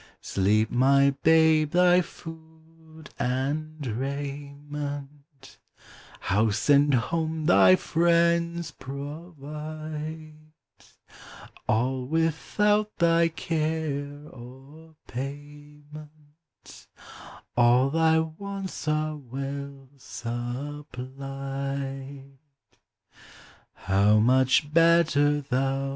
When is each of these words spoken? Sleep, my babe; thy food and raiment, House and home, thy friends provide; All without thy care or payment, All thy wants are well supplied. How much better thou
Sleep, 0.23 0.71
my 0.71 1.11
babe; 1.21 1.69
thy 1.73 2.01
food 2.01 3.11
and 3.19 3.85
raiment, 3.85 5.59
House 6.21 6.71
and 6.71 6.91
home, 6.95 7.45
thy 7.45 7.75
friends 7.75 8.71
provide; 8.71 10.39
All 11.69 12.07
without 12.07 12.97
thy 12.97 13.27
care 13.27 14.23
or 14.31 14.95
payment, 15.05 16.07
All 17.55 17.91
thy 17.91 18.17
wants 18.17 18.87
are 18.87 19.17
well 19.17 19.87
supplied. 19.97 21.09
How 23.75 24.17
much 24.17 24.73
better 24.73 25.41
thou 25.41 25.89